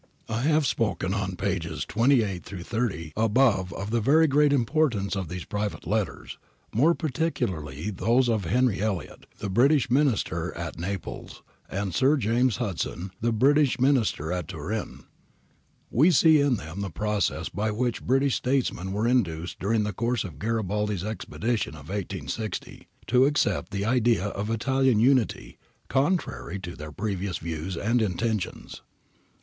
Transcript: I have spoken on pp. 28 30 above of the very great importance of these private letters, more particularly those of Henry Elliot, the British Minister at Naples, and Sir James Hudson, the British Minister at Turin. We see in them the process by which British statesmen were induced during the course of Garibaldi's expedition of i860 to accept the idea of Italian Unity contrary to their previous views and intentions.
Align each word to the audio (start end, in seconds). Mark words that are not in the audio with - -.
I 0.27 0.41
have 0.41 0.65
spoken 0.65 1.13
on 1.13 1.33
pp. 1.35 1.85
28 1.85 2.43
30 2.43 3.13
above 3.15 3.71
of 3.73 3.91
the 3.91 4.01
very 4.01 4.25
great 4.25 4.51
importance 4.51 5.15
of 5.15 5.27
these 5.27 5.45
private 5.45 5.85
letters, 5.85 6.39
more 6.73 6.95
particularly 6.95 7.91
those 7.91 8.27
of 8.27 8.45
Henry 8.45 8.81
Elliot, 8.81 9.27
the 9.37 9.47
British 9.47 9.91
Minister 9.91 10.57
at 10.57 10.79
Naples, 10.79 11.43
and 11.69 11.93
Sir 11.93 12.17
James 12.17 12.57
Hudson, 12.57 13.11
the 13.21 13.31
British 13.31 13.79
Minister 13.79 14.31
at 14.33 14.47
Turin. 14.47 15.03
We 15.91 16.09
see 16.09 16.39
in 16.41 16.55
them 16.55 16.81
the 16.81 16.89
process 16.89 17.47
by 17.49 17.69
which 17.69 18.01
British 18.03 18.37
statesmen 18.37 18.93
were 18.93 19.07
induced 19.07 19.59
during 19.59 19.83
the 19.83 19.93
course 19.93 20.23
of 20.23 20.39
Garibaldi's 20.39 21.03
expedition 21.03 21.75
of 21.75 21.89
i860 21.89 22.87
to 23.05 23.25
accept 23.27 23.69
the 23.71 23.85
idea 23.85 24.29
of 24.29 24.49
Italian 24.49 24.99
Unity 24.99 25.59
contrary 25.89 26.57
to 26.57 26.75
their 26.75 26.91
previous 26.91 27.37
views 27.37 27.77
and 27.77 28.01
intentions. 28.01 28.81